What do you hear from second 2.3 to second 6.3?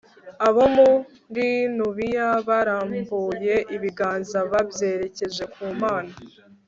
barambuye ibiganza babyerekeje ku mana